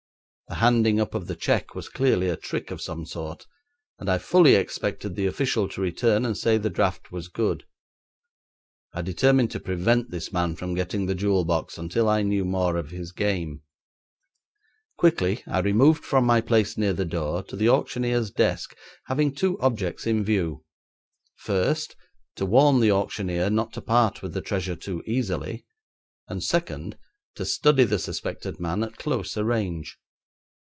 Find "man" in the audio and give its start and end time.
10.33-10.57, 28.59-28.83